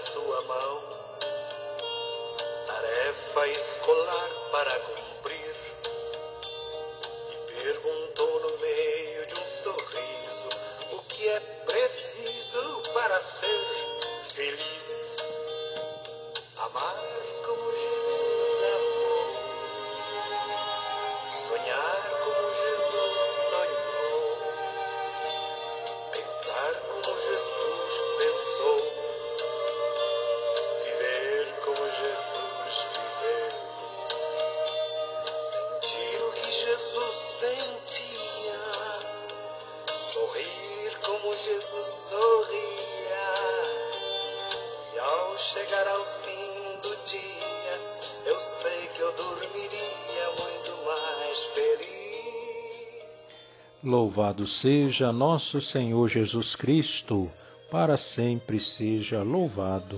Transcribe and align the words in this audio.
sua 0.00 0.42
mão. 0.42 0.82
Tarefa 2.66 3.46
escolar 3.48 4.30
para 4.50 4.80
cumprir. 4.80 5.39
Louvado 53.82 54.46
seja 54.46 55.10
nosso 55.10 55.58
Senhor 55.58 56.06
Jesus 56.06 56.54
Cristo, 56.54 57.30
para 57.70 57.96
sempre 57.96 58.60
seja 58.60 59.22
louvado. 59.22 59.96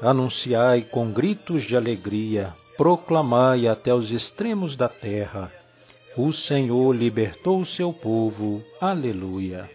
Anunciai 0.00 0.82
com 0.82 1.12
gritos 1.12 1.64
de 1.64 1.76
alegria, 1.76 2.54
proclamai 2.76 3.66
até 3.66 3.92
os 3.92 4.12
extremos 4.12 4.76
da 4.76 4.88
terra. 4.88 5.52
O 6.16 6.32
Senhor 6.32 6.94
libertou 6.94 7.60
o 7.60 7.66
seu 7.66 7.92
povo. 7.92 8.62
Aleluia. 8.80 9.68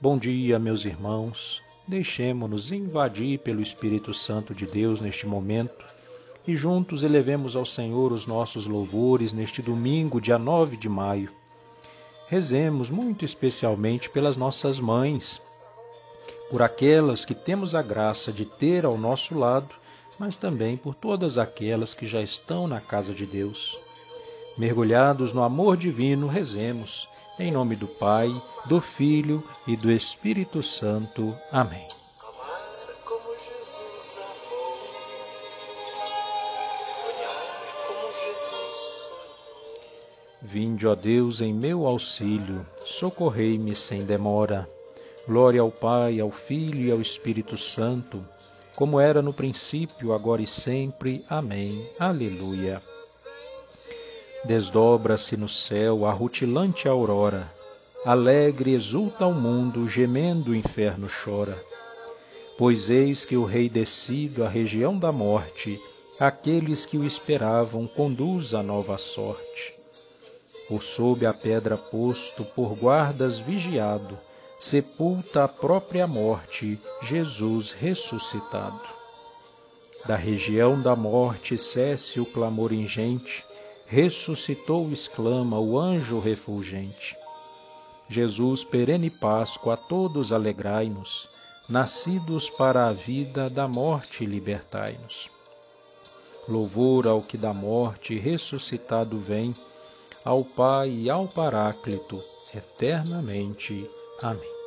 Bom 0.00 0.16
dia, 0.16 0.58
meus 0.58 0.86
irmãos. 0.86 1.60
Deixemo-nos 1.86 2.72
invadir 2.72 3.38
pelo 3.40 3.60
Espírito 3.60 4.14
Santo 4.14 4.54
de 4.54 4.64
Deus 4.64 5.02
neste 5.02 5.26
momento 5.26 5.84
e 6.46 6.56
juntos 6.56 7.02
elevemos 7.02 7.54
ao 7.54 7.66
Senhor 7.66 8.10
os 8.12 8.26
nossos 8.26 8.66
louvores 8.66 9.34
neste 9.34 9.60
domingo, 9.60 10.18
dia 10.18 10.38
9 10.38 10.78
de 10.78 10.88
maio. 10.88 11.37
Rezemos 12.28 12.90
muito 12.90 13.24
especialmente 13.24 14.10
pelas 14.10 14.36
nossas 14.36 14.78
mães, 14.78 15.40
por 16.50 16.60
aquelas 16.60 17.24
que 17.24 17.34
temos 17.34 17.74
a 17.74 17.80
graça 17.80 18.30
de 18.30 18.44
ter 18.44 18.84
ao 18.84 18.98
nosso 18.98 19.38
lado, 19.38 19.74
mas 20.18 20.36
também 20.36 20.76
por 20.76 20.94
todas 20.94 21.38
aquelas 21.38 21.94
que 21.94 22.06
já 22.06 22.20
estão 22.20 22.68
na 22.68 22.80
casa 22.80 23.14
de 23.14 23.24
Deus. 23.24 23.78
Mergulhados 24.58 25.32
no 25.32 25.42
amor 25.42 25.76
divino, 25.76 26.26
rezemos. 26.26 27.08
Em 27.38 27.52
nome 27.52 27.76
do 27.76 27.86
Pai, 27.86 28.28
do 28.66 28.80
Filho 28.80 29.42
e 29.66 29.76
do 29.76 29.90
Espírito 29.90 30.62
Santo. 30.62 31.34
Amém. 31.52 31.86
Vinde, 40.40 40.86
ó 40.86 40.94
Deus, 40.94 41.40
em 41.40 41.52
meu 41.52 41.84
auxílio, 41.84 42.64
socorrei-me 42.86 43.74
sem 43.74 44.04
demora. 44.04 44.68
Glória 45.26 45.60
ao 45.60 45.70
Pai, 45.70 46.20
ao 46.20 46.30
Filho 46.30 46.86
e 46.86 46.90
ao 46.92 47.00
Espírito 47.00 47.56
Santo, 47.56 48.24
como 48.76 49.00
era 49.00 49.20
no 49.20 49.32
princípio, 49.32 50.14
agora 50.14 50.40
e 50.40 50.46
sempre. 50.46 51.24
Amém. 51.28 51.84
Aleluia. 51.98 52.80
Desdobra-se 54.44 55.36
no 55.36 55.48
céu 55.48 56.06
a 56.06 56.12
rutilante 56.12 56.86
aurora, 56.86 57.50
alegre 58.06 58.72
exulta 58.72 59.26
o 59.26 59.34
mundo, 59.34 59.88
gemendo 59.88 60.52
o 60.52 60.56
inferno 60.56 61.08
chora. 61.08 61.58
Pois 62.56 62.88
eis 62.88 63.24
que 63.24 63.36
o 63.36 63.44
Rei 63.44 63.68
descido 63.68 64.44
à 64.44 64.48
região 64.48 64.96
da 64.96 65.10
morte, 65.10 65.78
aqueles 66.20 66.86
que 66.86 66.96
o 66.96 67.04
esperavam 67.04 67.88
conduz 67.88 68.54
a 68.54 68.62
nova 68.62 68.96
sorte. 68.96 69.77
Por 70.68 70.82
sob 70.82 71.24
a 71.24 71.32
pedra 71.32 71.76
posto, 71.76 72.44
por 72.54 72.76
guardas 72.76 73.38
vigiado, 73.38 74.18
sepulta 74.60 75.44
a 75.44 75.48
própria 75.48 76.06
morte, 76.06 76.78
Jesus 77.02 77.70
ressuscitado. 77.70 78.80
Da 80.06 80.16
região 80.16 80.80
da 80.80 80.94
morte 80.94 81.56
cesse 81.56 82.20
o 82.20 82.26
clamor 82.26 82.72
ingente, 82.72 83.44
ressuscitou, 83.86 84.90
exclama 84.92 85.58
o 85.58 85.78
anjo 85.78 86.20
refulgente. 86.20 87.16
Jesus, 88.08 88.64
perene 88.64 89.10
Páscoa, 89.10 89.74
a 89.74 89.76
todos 89.76 90.32
alegrai-nos, 90.32 91.28
nascidos 91.68 92.48
para 92.50 92.86
a 92.86 92.92
vida, 92.92 93.50
da 93.50 93.68
morte 93.68 94.24
libertai-nos. 94.24 95.30
Louvor 96.48 97.06
ao 97.06 97.20
que 97.20 97.36
da 97.36 97.52
morte 97.52 98.18
ressuscitado 98.18 99.18
vem, 99.18 99.54
ao 100.24 100.44
Pai 100.44 100.90
e 100.90 101.10
ao 101.10 101.26
Paráclito, 101.26 102.22
eternamente. 102.54 103.88
Amém. 104.22 104.58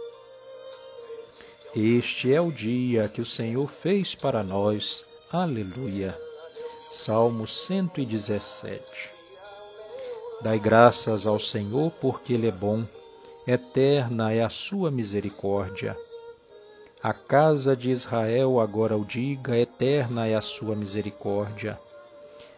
Este 1.75 2.33
é 2.33 2.41
o 2.41 2.51
dia 2.51 3.07
que 3.07 3.21
o 3.21 3.25
Senhor 3.25 3.69
fez 3.69 4.13
para 4.15 4.43
nós. 4.43 5.05
Aleluia. 5.31 6.17
Salmo 6.89 7.47
117. 7.47 8.81
Dai 10.41 10.59
graças 10.59 11.25
ao 11.25 11.39
Senhor, 11.39 11.91
porque 12.01 12.33
Ele 12.33 12.47
é 12.47 12.51
bom, 12.51 12.83
eterna 13.47 14.33
é 14.33 14.43
a 14.43 14.49
sua 14.49 14.91
misericórdia. 14.91 15.95
A 17.01 17.13
casa 17.13 17.75
de 17.75 17.91
Israel 17.91 18.59
agora 18.59 18.97
o 18.97 19.05
diga, 19.05 19.57
eterna 19.57 20.27
é 20.27 20.35
a 20.35 20.41
sua 20.41 20.75
misericórdia. 20.75 21.79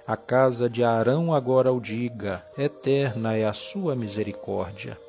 A 0.06 0.18
casa 0.18 0.70
de 0.70 0.84
Arão 0.84 1.34
agora 1.34 1.72
o 1.72 1.80
diga, 1.80 2.46
eterna 2.58 3.38
é 3.38 3.46
a 3.46 3.54
sua 3.54 3.96
misericórdia. 3.96 5.00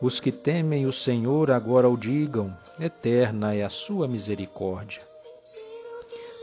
Os 0.00 0.18
que 0.18 0.32
temem 0.32 0.86
o 0.86 0.92
Senhor 0.92 1.52
agora 1.52 1.88
o 1.88 1.96
digam, 1.96 2.52
eterna 2.80 3.54
é 3.54 3.62
a 3.62 3.68
sua 3.68 4.08
misericórdia. 4.08 5.00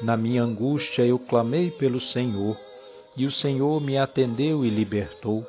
Na 0.01 0.15
minha 0.15 0.41
angústia 0.41 1.05
eu 1.05 1.19
clamei 1.19 1.69
pelo 1.69 1.99
Senhor, 1.99 2.57
e 3.17 3.25
o 3.25 3.31
Senhor 3.31 3.81
me 3.81 3.97
atendeu 3.97 4.63
e 4.63 4.69
libertou. 4.69 5.45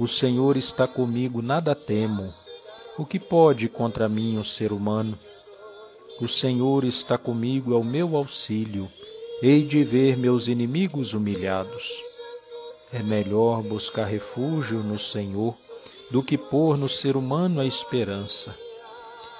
O 0.00 0.08
Senhor 0.08 0.56
está 0.56 0.88
comigo, 0.88 1.40
nada 1.40 1.72
temo. 1.72 2.28
O 2.98 3.06
que 3.06 3.20
pode 3.20 3.68
contra 3.68 4.08
mim 4.08 4.38
o 4.38 4.44
ser 4.44 4.72
humano? 4.72 5.16
O 6.20 6.26
Senhor 6.26 6.82
está 6.82 7.16
comigo, 7.16 7.72
é 7.72 7.76
o 7.76 7.84
meu 7.84 8.16
auxílio. 8.16 8.90
Hei 9.44 9.62
de 9.64 9.82
ver 9.82 10.16
meus 10.16 10.46
inimigos 10.46 11.14
humilhados. 11.14 12.00
É 12.92 13.02
melhor 13.02 13.60
buscar 13.64 14.04
refúgio 14.04 14.84
no 14.84 15.00
Senhor 15.00 15.56
do 16.12 16.22
que 16.22 16.38
pôr 16.38 16.76
no 16.76 16.88
ser 16.88 17.16
humano 17.16 17.60
a 17.60 17.66
esperança. 17.66 18.56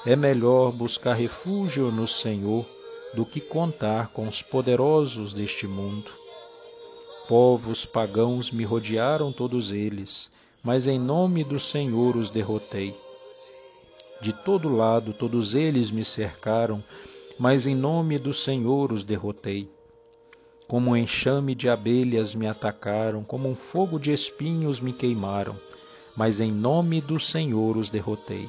É 0.04 0.16
melhor 0.16 0.72
buscar 0.72 1.14
refúgio 1.14 1.93
no 1.93 2.08
Senhor 2.08 2.66
do 3.14 3.25
que 3.25 3.40
contar 3.40 4.12
com 4.12 4.26
os 4.26 4.43
poderosos 4.43 5.32
deste 5.32 5.69
mundo. 5.69 6.10
Povos 7.28 7.84
pagãos 7.84 8.50
me 8.50 8.64
rodearam 8.64 9.32
todos 9.32 9.70
eles, 9.70 10.32
mas 10.64 10.88
em 10.88 10.98
nome 10.98 11.44
do 11.44 11.60
Senhor 11.60 12.16
os 12.16 12.28
derrotei. 12.28 12.93
De 14.20 14.32
todo 14.32 14.69
lado 14.69 15.12
todos 15.12 15.55
eles 15.55 15.93
me 15.93 16.05
cercaram, 16.05 16.82
mas 17.38 17.66
em 17.66 17.76
nome 17.76 18.19
do 18.19 18.34
Senhor 18.34 18.90
os 18.90 19.05
derrotei. 19.05 19.70
Como 20.72 20.92
um 20.92 20.96
enxame 20.96 21.54
de 21.54 21.69
abelhas 21.69 22.34
me 22.34 22.46
atacaram, 22.46 23.22
como 23.22 23.46
um 23.46 23.54
fogo 23.54 24.00
de 24.00 24.10
espinhos 24.10 24.80
me 24.80 24.90
queimaram, 24.90 25.54
mas 26.16 26.40
em 26.40 26.50
nome 26.50 26.98
do 26.98 27.20
Senhor 27.20 27.76
os 27.76 27.90
derrotei. 27.90 28.48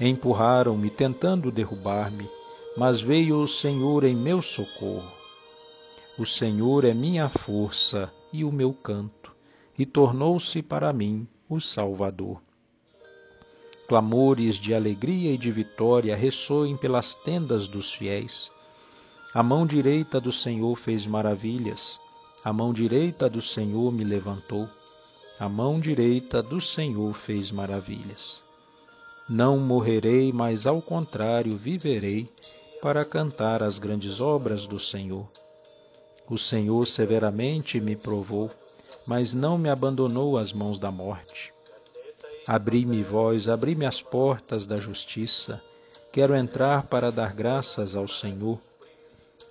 Empurraram-me, 0.00 0.90
tentando 0.90 1.52
derrubar-me, 1.52 2.28
mas 2.76 3.00
veio 3.00 3.36
o 3.36 3.46
Senhor 3.46 4.02
em 4.02 4.16
meu 4.16 4.42
socorro. 4.42 5.12
O 6.18 6.26
Senhor 6.26 6.84
é 6.84 6.92
minha 6.92 7.28
força 7.28 8.12
e 8.32 8.42
o 8.42 8.50
meu 8.50 8.72
canto, 8.72 9.32
e 9.78 9.86
tornou-se 9.86 10.60
para 10.60 10.92
mim 10.92 11.24
o 11.48 11.60
Salvador. 11.60 12.42
Clamores 13.86 14.56
de 14.56 14.74
alegria 14.74 15.30
e 15.30 15.38
de 15.38 15.52
vitória 15.52 16.16
ressoem 16.16 16.76
pelas 16.76 17.14
tendas 17.14 17.68
dos 17.68 17.92
fiéis. 17.92 18.50
A 19.34 19.42
mão 19.42 19.66
direita 19.66 20.20
do 20.20 20.30
Senhor 20.30 20.76
fez 20.76 21.06
maravilhas, 21.06 21.98
a 22.44 22.52
mão 22.52 22.70
direita 22.70 23.30
do 23.30 23.40
Senhor 23.40 23.90
me 23.90 24.04
levantou, 24.04 24.68
a 25.40 25.48
mão 25.48 25.80
direita 25.80 26.42
do 26.42 26.60
Senhor 26.60 27.14
fez 27.14 27.50
maravilhas. 27.50 28.44
Não 29.26 29.56
morrerei, 29.56 30.30
mas 30.34 30.66
ao 30.66 30.82
contrário 30.82 31.56
viverei 31.56 32.28
para 32.82 33.06
cantar 33.06 33.62
as 33.62 33.78
grandes 33.78 34.20
obras 34.20 34.66
do 34.66 34.78
Senhor. 34.78 35.26
O 36.28 36.36
Senhor 36.36 36.86
severamente 36.86 37.80
me 37.80 37.96
provou, 37.96 38.50
mas 39.06 39.32
não 39.32 39.56
me 39.56 39.70
abandonou 39.70 40.36
às 40.36 40.52
mãos 40.52 40.78
da 40.78 40.90
morte. 40.90 41.54
Abri-me 42.46 43.02
vós, 43.02 43.48
abri-me 43.48 43.86
as 43.86 44.02
portas 44.02 44.66
da 44.66 44.76
justiça. 44.76 45.58
Quero 46.12 46.34
entrar 46.34 46.82
para 46.82 47.10
dar 47.10 47.32
graças 47.32 47.94
ao 47.94 48.06
Senhor. 48.06 48.60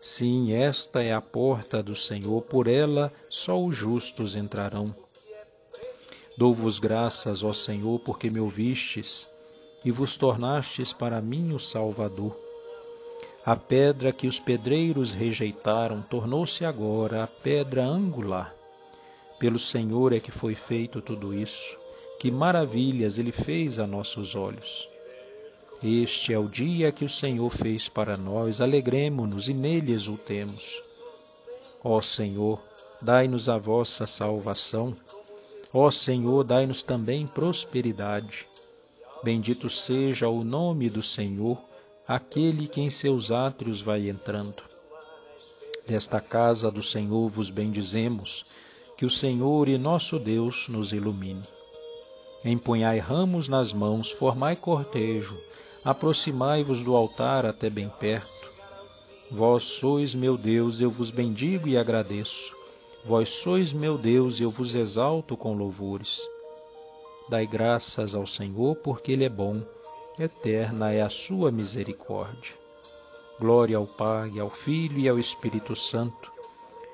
Sim, 0.03 0.51
esta 0.51 1.03
é 1.03 1.13
a 1.13 1.21
porta 1.21 1.83
do 1.83 1.95
Senhor, 1.95 2.41
por 2.41 2.67
ela 2.67 3.13
só 3.29 3.63
os 3.63 3.75
justos 3.75 4.35
entrarão. 4.35 4.91
Dou-vos 6.35 6.79
graças, 6.79 7.43
ó 7.43 7.53
Senhor, 7.53 7.99
porque 7.99 8.27
me 8.27 8.39
ouvistes 8.39 9.29
e 9.85 9.91
vos 9.91 10.15
tornastes 10.15 10.91
para 10.91 11.21
mim 11.21 11.53
o 11.53 11.59
Salvador. 11.59 12.35
A 13.45 13.55
pedra 13.55 14.11
que 14.11 14.25
os 14.25 14.39
pedreiros 14.39 15.13
rejeitaram 15.13 16.01
tornou-se 16.01 16.65
agora 16.65 17.23
a 17.23 17.27
pedra 17.27 17.85
angular. 17.85 18.55
Pelo 19.37 19.59
Senhor 19.59 20.13
é 20.13 20.19
que 20.19 20.31
foi 20.31 20.55
feito 20.55 20.99
tudo 20.99 21.31
isso. 21.31 21.77
Que 22.19 22.31
maravilhas 22.31 23.19
Ele 23.19 23.31
fez 23.31 23.77
a 23.77 23.85
nossos 23.85 24.33
olhos. 24.33 24.89
Este 25.83 26.31
é 26.31 26.37
o 26.37 26.47
dia 26.47 26.91
que 26.91 27.03
o 27.03 27.09
Senhor 27.09 27.49
fez 27.49 27.89
para 27.89 28.15
nós, 28.15 28.61
alegremo-nos 28.61 29.49
e 29.49 29.53
nele 29.53 29.91
exultemos. 29.91 30.79
Ó 31.83 31.99
Senhor, 32.01 32.61
dai-nos 33.01 33.49
a 33.49 33.57
vossa 33.57 34.05
salvação. 34.05 34.95
Ó 35.73 35.89
Senhor, 35.89 36.43
dai-nos 36.43 36.83
também 36.83 37.25
prosperidade. 37.25 38.45
Bendito 39.23 39.71
seja 39.71 40.27
o 40.27 40.43
nome 40.43 40.87
do 40.87 41.01
Senhor, 41.01 41.57
aquele 42.07 42.67
que 42.67 42.81
em 42.81 42.91
seus 42.91 43.31
átrios 43.31 43.81
vai 43.81 44.07
entrando. 44.07 44.61
Desta 45.87 46.21
casa 46.21 46.69
do 46.69 46.83
Senhor 46.83 47.27
vos 47.27 47.49
bendizemos, 47.49 48.45
que 48.95 49.05
o 49.05 49.09
Senhor 49.09 49.67
e 49.67 49.79
nosso 49.79 50.19
Deus 50.19 50.67
nos 50.69 50.93
ilumine. 50.93 51.41
Empunhai 52.45 52.99
ramos 52.99 53.47
nas 53.47 53.73
mãos, 53.73 54.11
formai 54.11 54.55
cortejo, 54.55 55.35
aproximai-vos 55.83 56.81
do 56.81 56.95
altar 56.95 57.45
até 57.45 57.69
bem 57.69 57.89
perto. 57.99 58.49
Vós 59.29 59.63
sois 59.63 60.13
meu 60.13 60.37
Deus, 60.37 60.81
eu 60.81 60.89
vos 60.89 61.09
bendigo 61.09 61.67
e 61.67 61.77
agradeço. 61.77 62.55
Vós 63.05 63.29
sois 63.29 63.73
meu 63.73 63.97
Deus, 63.97 64.39
eu 64.39 64.51
vos 64.51 64.75
exalto 64.75 65.37
com 65.37 65.55
louvores. 65.55 66.27
Dai 67.29 67.47
graças 67.47 68.13
ao 68.13 68.27
Senhor, 68.27 68.75
porque 68.77 69.11
Ele 69.11 69.23
é 69.23 69.29
bom, 69.29 69.61
eterna 70.19 70.91
é 70.91 71.01
a 71.01 71.09
sua 71.09 71.51
misericórdia. 71.51 72.53
Glória 73.39 73.77
ao 73.77 73.87
Pai, 73.87 74.39
ao 74.39 74.49
Filho 74.49 74.99
e 74.99 75.09
ao 75.09 75.17
Espírito 75.17 75.75
Santo 75.75 76.31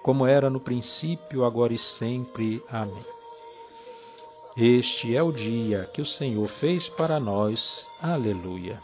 como 0.08 0.26
era 0.26 0.50
no 0.50 0.58
princípio, 0.58 1.44
agora 1.44 1.74
e 1.74 1.78
sempre. 1.78 2.64
Amém. 2.72 3.17
Este 4.60 5.16
é 5.16 5.22
o 5.22 5.32
dia 5.32 5.88
que 5.94 6.02
o 6.02 6.06
Senhor 6.06 6.48
fez 6.48 6.90
para 6.90 7.20
nós. 7.20 7.88
Aleluia. 8.02 8.80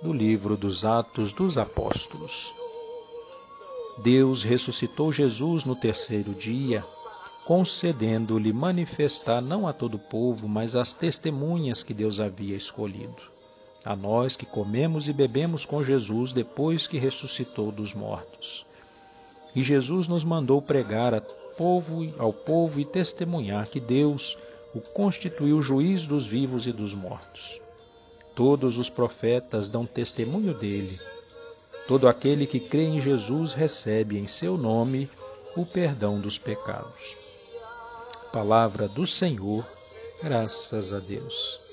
Do 0.00 0.12
livro 0.12 0.56
dos 0.56 0.84
Atos 0.84 1.32
dos 1.32 1.58
Apóstolos. 1.58 2.54
Deus 4.04 4.44
ressuscitou 4.44 5.12
Jesus 5.12 5.64
no 5.64 5.74
terceiro 5.74 6.32
dia, 6.34 6.84
concedendo-lhe 7.44 8.52
manifestar 8.52 9.42
não 9.42 9.66
a 9.66 9.72
todo 9.72 9.94
o 9.94 9.98
povo, 9.98 10.46
mas 10.46 10.76
às 10.76 10.92
testemunhas 10.92 11.82
que 11.82 11.92
Deus 11.92 12.20
havia 12.20 12.56
escolhido. 12.56 13.22
A 13.84 13.96
nós 13.96 14.36
que 14.36 14.46
comemos 14.46 15.08
e 15.08 15.12
bebemos 15.12 15.64
com 15.64 15.82
Jesus 15.82 16.32
depois 16.32 16.86
que 16.86 16.96
ressuscitou 16.96 17.72
dos 17.72 17.92
mortos 17.92 18.64
e 19.54 19.62
Jesus 19.62 20.08
nos 20.08 20.24
mandou 20.24 20.62
pregar 20.62 21.14
ao 22.18 22.32
povo 22.32 22.80
e 22.80 22.84
testemunhar 22.84 23.68
que 23.68 23.80
Deus 23.80 24.36
o 24.74 24.80
constituiu 24.80 25.62
juiz 25.62 26.06
dos 26.06 26.26
vivos 26.26 26.66
e 26.66 26.72
dos 26.72 26.94
mortos. 26.94 27.60
Todos 28.34 28.78
os 28.78 28.88
profetas 28.88 29.68
dão 29.68 29.84
testemunho 29.84 30.54
dele. 30.54 30.98
Todo 31.86 32.08
aquele 32.08 32.46
que 32.46 32.60
crê 32.60 32.84
em 32.84 33.00
Jesus 33.00 33.52
recebe 33.52 34.18
em 34.18 34.26
seu 34.26 34.56
nome 34.56 35.10
o 35.56 35.66
perdão 35.66 36.18
dos 36.18 36.38
pecados. 36.38 37.16
Palavra 38.32 38.88
do 38.88 39.06
Senhor, 39.06 39.66
graças 40.22 40.92
a 40.92 40.98
Deus. 40.98 41.71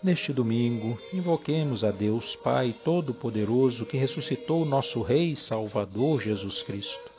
Neste 0.00 0.32
domingo, 0.32 0.96
invoquemos 1.12 1.82
a 1.82 1.90
Deus 1.90 2.36
Pai 2.36 2.72
Todo-Poderoso 2.84 3.84
que 3.84 3.96
ressuscitou 3.96 4.64
nosso 4.64 5.02
Rei 5.02 5.34
Salvador 5.34 6.22
Jesus 6.22 6.62
Cristo. 6.62 7.10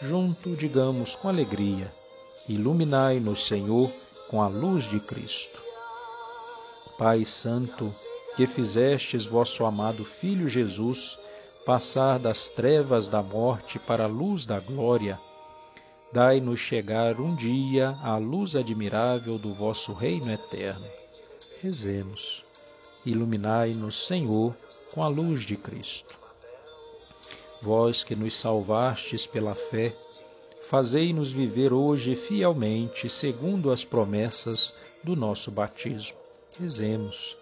Junto, 0.00 0.54
digamos 0.54 1.16
com 1.16 1.28
alegria: 1.28 1.92
Iluminai-nos, 2.48 3.44
Senhor, 3.44 3.90
com 4.28 4.40
a 4.40 4.46
luz 4.46 4.88
de 4.88 5.00
Cristo. 5.00 5.58
Pai 6.96 7.24
Santo, 7.24 7.92
que 8.36 8.46
fizestes 8.46 9.24
vosso 9.24 9.64
amado 9.64 10.04
Filho 10.04 10.48
Jesus 10.48 11.18
passar 11.66 12.20
das 12.20 12.48
trevas 12.48 13.08
da 13.08 13.20
morte 13.20 13.80
para 13.80 14.04
a 14.04 14.08
luz 14.08 14.46
da 14.46 14.60
glória, 14.60 15.18
dai-nos 16.12 16.60
chegar 16.60 17.20
um 17.20 17.34
dia 17.34 17.96
à 18.00 18.16
luz 18.16 18.54
admirável 18.54 19.38
do 19.38 19.52
vosso 19.54 19.92
reino 19.92 20.30
eterno 20.30 21.01
Rezemos. 21.62 22.42
Iluminai-nos, 23.06 24.08
Senhor, 24.08 24.52
com 24.92 25.00
a 25.00 25.06
luz 25.06 25.44
de 25.44 25.56
Cristo. 25.56 26.18
Vós 27.62 28.02
que 28.02 28.16
nos 28.16 28.34
salvastes 28.34 29.28
pela 29.28 29.54
fé, 29.54 29.94
fazei-nos 30.68 31.30
viver 31.30 31.72
hoje 31.72 32.16
fielmente 32.16 33.08
segundo 33.08 33.70
as 33.70 33.84
promessas 33.84 34.84
do 35.04 35.14
nosso 35.14 35.52
batismo. 35.52 36.16
Rezemos. 36.58 37.36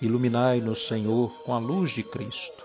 Iluminai-nos, 0.00 0.86
Senhor, 0.86 1.30
com 1.44 1.52
a 1.52 1.58
luz 1.58 1.90
de 1.90 2.02
Cristo. 2.02 2.64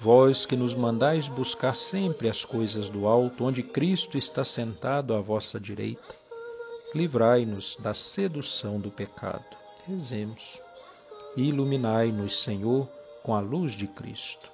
Vós 0.00 0.44
que 0.44 0.56
nos 0.56 0.74
mandais 0.74 1.28
buscar 1.28 1.76
sempre 1.76 2.28
as 2.28 2.44
coisas 2.44 2.88
do 2.88 3.06
alto, 3.06 3.44
onde 3.44 3.62
Cristo 3.62 4.18
está 4.18 4.44
sentado 4.44 5.14
à 5.14 5.20
vossa 5.20 5.60
direita, 5.60 6.12
livrai-nos 6.92 7.76
da 7.78 7.94
sedução 7.94 8.80
do 8.80 8.90
pecado. 8.90 9.61
Rezemos. 9.86 10.60
Iluminai-nos, 11.36 12.40
Senhor, 12.42 12.88
com 13.22 13.34
a 13.34 13.40
luz 13.40 13.72
de 13.72 13.86
Cristo. 13.86 14.48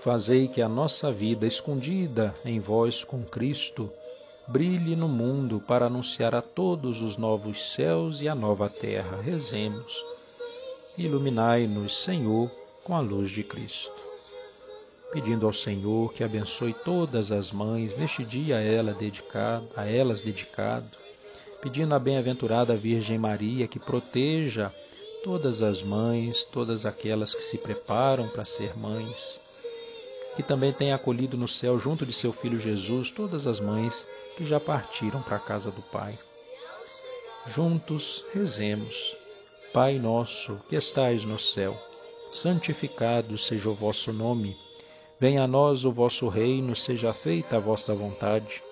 Fazei 0.00 0.48
que 0.48 0.62
a 0.62 0.68
nossa 0.68 1.12
vida 1.12 1.46
escondida 1.46 2.32
em 2.44 2.60
vós 2.60 3.04
com 3.04 3.22
Cristo 3.24 3.90
brilhe 4.46 4.96
no 4.96 5.08
mundo 5.08 5.60
para 5.60 5.86
anunciar 5.86 6.34
a 6.34 6.40
todos 6.40 7.02
os 7.02 7.18
novos 7.18 7.72
céus 7.72 8.22
e 8.22 8.28
a 8.28 8.34
nova 8.34 8.70
terra. 8.70 9.20
Rezemos. 9.20 10.02
Iluminai-nos, 10.96 12.04
Senhor, 12.04 12.50
com 12.84 12.94
a 12.94 13.00
luz 13.00 13.30
de 13.30 13.42
Cristo. 13.42 13.92
Pedindo 15.12 15.46
ao 15.46 15.52
Senhor 15.52 16.12
que 16.14 16.24
abençoe 16.24 16.72
todas 16.72 17.30
as 17.30 17.52
mães 17.52 17.96
neste 17.96 18.24
dia 18.24 18.56
a, 18.56 18.62
ela 18.62 18.94
dedicado, 18.94 19.68
a 19.76 19.84
elas 19.84 20.22
dedicado, 20.22 20.88
pedindo 21.60 21.94
à 21.94 21.98
bem-aventurada 21.98 22.76
Virgem 22.76 23.18
Maria 23.18 23.66
que 23.66 23.78
proteja 23.78 24.72
todas 25.24 25.62
as 25.62 25.82
mães, 25.82 26.44
todas 26.44 26.86
aquelas 26.86 27.34
que 27.34 27.42
se 27.42 27.58
preparam 27.58 28.28
para 28.28 28.44
ser 28.44 28.76
mães, 28.78 29.40
que 30.36 30.42
também 30.42 30.72
tenha 30.72 30.94
acolhido 30.94 31.36
no 31.36 31.48
céu, 31.48 31.78
junto 31.78 32.06
de 32.06 32.12
seu 32.12 32.32
Filho 32.32 32.58
Jesus, 32.58 33.10
todas 33.10 33.46
as 33.46 33.58
mães 33.58 34.06
que 34.36 34.46
já 34.46 34.60
partiram 34.60 35.20
para 35.20 35.36
a 35.36 35.40
casa 35.40 35.70
do 35.70 35.82
Pai. 35.82 36.16
Juntos 37.48 38.24
rezemos. 38.32 39.16
Pai 39.72 39.98
nosso, 39.98 40.58
que 40.68 40.76
estais 40.76 41.24
no 41.24 41.38
céu, 41.38 41.76
santificado 42.30 43.36
seja 43.36 43.68
o 43.68 43.74
vosso 43.74 44.12
nome. 44.12 44.56
Venha 45.20 45.42
a 45.42 45.48
nós 45.48 45.84
o 45.84 45.92
vosso 45.92 46.28
reino, 46.28 46.74
seja 46.76 47.12
feita 47.12 47.56
a 47.56 47.60
vossa 47.60 47.94
vontade, 47.94 48.62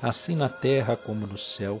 assim 0.00 0.34
na 0.34 0.48
terra 0.48 0.96
como 0.96 1.26
no 1.26 1.38
céu. 1.38 1.80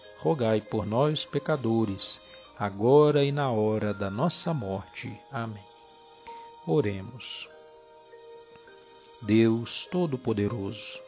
rogai 0.21 0.61
por 0.61 0.85
nós, 0.85 1.25
pecadores, 1.25 2.21
agora 2.57 3.23
e 3.23 3.31
na 3.31 3.51
hora 3.51 3.91
da 3.91 4.07
nossa 4.09 4.53
morte. 4.53 5.11
Amém. 5.31 5.63
Oremos. 6.67 7.49
Deus 9.19 9.87
Todo-Poderoso, 9.91 10.99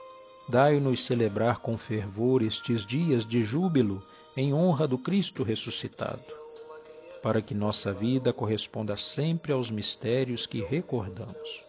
dai-nos 0.49 1.05
celebrar 1.05 1.59
com 1.59 1.77
fervor 1.77 2.41
estes 2.41 2.83
dias 2.83 3.23
de 3.23 3.43
júbilo 3.43 4.03
em 4.35 4.51
honra 4.51 4.87
do 4.87 4.97
Cristo 4.97 5.43
ressuscitado, 5.43 6.25
para 7.21 7.39
que 7.39 7.53
nossa 7.53 7.93
vida 7.93 8.33
corresponda 8.33 8.97
sempre 8.97 9.53
aos 9.53 9.69
mistérios 9.69 10.47
que 10.47 10.61
recordamos. 10.63 11.61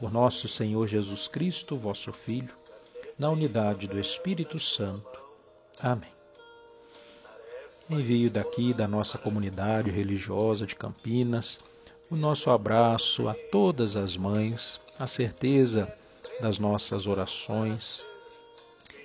Por 0.00 0.12
nosso 0.12 0.48
Senhor 0.48 0.88
Jesus 0.88 1.28
Cristo, 1.28 1.76
vosso 1.76 2.12
Filho, 2.12 2.54
na 3.16 3.30
unidade 3.30 3.86
do 3.86 3.98
Espírito 3.98 4.58
Santo. 4.58 5.18
Amém. 5.80 6.17
Envio 7.90 8.28
daqui 8.28 8.74
da 8.74 8.86
nossa 8.86 9.16
comunidade 9.16 9.90
religiosa 9.90 10.66
de 10.66 10.74
Campinas 10.74 11.58
o 12.10 12.16
nosso 12.16 12.50
abraço 12.50 13.26
a 13.26 13.34
todas 13.50 13.96
as 13.96 14.14
mães, 14.14 14.78
a 14.98 15.06
certeza 15.06 15.90
das 16.38 16.58
nossas 16.58 17.06
orações. 17.06 18.04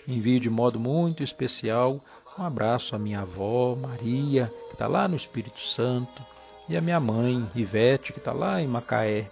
Envio 0.06 0.38
de 0.38 0.50
modo 0.50 0.82
muito 0.82 1.24
especial 1.24 2.02
um 2.38 2.44
abraço 2.44 2.94
à 2.94 3.00
minha 3.00 3.22
avó, 3.22 3.74
Maria, 3.74 4.52
que 4.68 4.74
está 4.74 4.88
lá 4.88 5.08
no 5.08 5.16
Espírito 5.16 5.62
Santo, 5.62 6.22
e 6.68 6.76
à 6.76 6.82
minha 6.82 7.00
mãe, 7.00 7.50
Ivete, 7.56 8.12
que 8.12 8.20
está 8.20 8.34
lá 8.34 8.62
em 8.62 8.68
Macaé. 8.68 9.32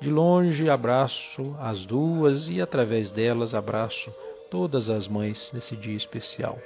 De 0.00 0.10
longe, 0.10 0.68
abraço 0.68 1.42
as 1.60 1.86
duas 1.86 2.48
e, 2.48 2.60
através 2.60 3.12
delas, 3.12 3.54
abraço 3.54 4.12
todas 4.50 4.88
as 4.88 5.06
mães 5.06 5.52
nesse 5.52 5.76
dia 5.76 5.96
especial 5.96 6.58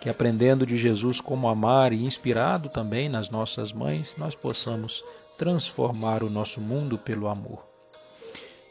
que 0.00 0.08
aprendendo 0.08 0.64
de 0.64 0.76
Jesus 0.76 1.20
como 1.20 1.48
amar 1.48 1.92
e 1.92 2.04
inspirado 2.04 2.68
também 2.68 3.08
nas 3.08 3.30
nossas 3.30 3.72
mães, 3.72 4.16
nós 4.16 4.34
possamos 4.34 5.02
transformar 5.36 6.22
o 6.22 6.30
nosso 6.30 6.60
mundo 6.60 6.98
pelo 6.98 7.28
amor. 7.28 7.62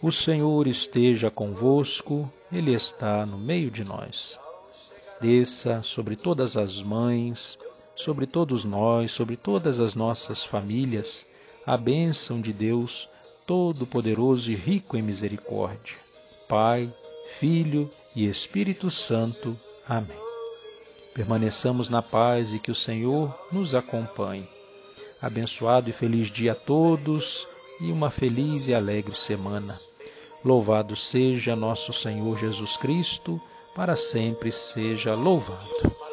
O 0.02 0.12
Senhor 0.12 0.68
esteja 0.68 1.32
convosco, 1.32 2.32
Ele 2.52 2.74
está 2.74 3.26
no 3.26 3.38
meio 3.38 3.72
de 3.72 3.84
nós. 3.84 4.40
Desça 5.20 5.82
sobre 5.82 6.16
todas 6.16 6.56
as 6.56 6.82
mães, 6.82 7.58
sobre 7.96 8.28
todos 8.28 8.64
nós, 8.64 9.12
sobre 9.12 9.36
todas 9.36 9.80
as 9.80 9.96
nossas 9.96 10.46
famílias, 10.46 11.26
a 11.66 11.76
bênção 11.76 12.40
de 12.40 12.54
Deus 12.54 13.10
Todo-Poderoso 13.48 14.52
e 14.52 14.56
rico 14.56 14.96
em 14.96 15.02
misericórdia. 15.02 15.96
Pai, 16.48 16.94
Filho 17.40 17.90
e 18.16 18.28
Espírito 18.28 18.92
Santo. 18.92 19.58
Amém. 19.90 20.27
Permaneçamos 21.18 21.90
na 21.90 22.04
paz 22.04 22.54
e 22.54 22.60
que 22.60 22.70
o 22.70 22.76
Senhor 22.76 23.36
nos 23.52 23.74
acompanhe. 23.74 24.48
Abençoado 25.20 25.90
e 25.90 25.92
feliz 25.92 26.30
dia 26.30 26.52
a 26.52 26.56
todos 26.56 27.48
e 27.82 27.92
uma 27.92 28.12
feliz 28.12 28.68
e 28.68 28.74
alegre 28.76 29.18
semana. 29.18 29.76
Louvado 30.46 30.96
seja 30.96 31.56
nosso 31.56 31.92
Senhor 31.92 32.38
Jesus 32.38 32.78
Cristo, 32.78 33.42
para 33.76 33.96
sempre 33.96 34.52
seja 34.52 35.16
louvado. 35.16 36.07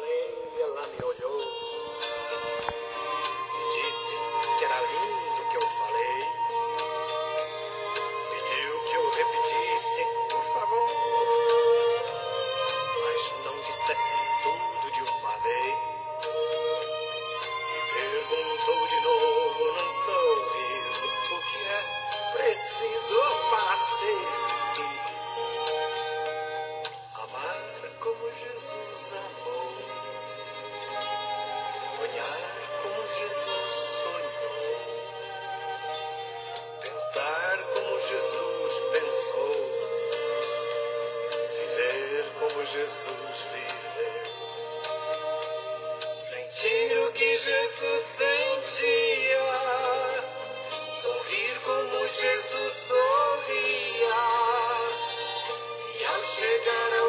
Shake 56.35 57.04